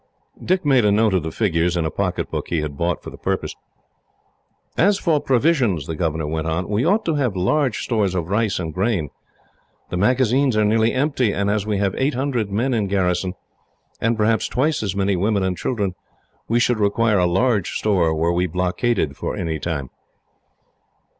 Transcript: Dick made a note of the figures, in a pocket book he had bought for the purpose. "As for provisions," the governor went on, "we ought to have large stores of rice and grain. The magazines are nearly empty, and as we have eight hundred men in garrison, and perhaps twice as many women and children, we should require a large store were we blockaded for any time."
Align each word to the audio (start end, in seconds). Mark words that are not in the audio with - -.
Dick 0.43 0.65
made 0.65 0.83
a 0.83 0.91
note 0.91 1.13
of 1.13 1.21
the 1.21 1.31
figures, 1.31 1.77
in 1.77 1.85
a 1.85 1.91
pocket 1.91 2.31
book 2.31 2.47
he 2.49 2.61
had 2.61 2.75
bought 2.75 3.03
for 3.03 3.11
the 3.11 3.19
purpose. 3.19 3.55
"As 4.75 4.97
for 4.97 5.19
provisions," 5.21 5.85
the 5.85 5.95
governor 5.95 6.25
went 6.25 6.47
on, 6.47 6.67
"we 6.69 6.83
ought 6.83 7.05
to 7.05 7.13
have 7.13 7.35
large 7.35 7.83
stores 7.83 8.15
of 8.15 8.27
rice 8.27 8.57
and 8.57 8.73
grain. 8.73 9.11
The 9.91 9.97
magazines 9.97 10.57
are 10.57 10.65
nearly 10.65 10.91
empty, 10.91 11.31
and 11.33 11.51
as 11.51 11.67
we 11.67 11.77
have 11.77 11.93
eight 11.99 12.15
hundred 12.15 12.49
men 12.49 12.73
in 12.73 12.87
garrison, 12.87 13.35
and 14.01 14.17
perhaps 14.17 14.47
twice 14.47 14.81
as 14.81 14.95
many 14.95 15.15
women 15.15 15.43
and 15.43 15.55
children, 15.55 15.93
we 16.47 16.59
should 16.59 16.79
require 16.79 17.19
a 17.19 17.27
large 17.27 17.77
store 17.77 18.11
were 18.15 18.33
we 18.33 18.47
blockaded 18.47 19.15
for 19.15 19.35
any 19.35 19.59
time." 19.59 19.91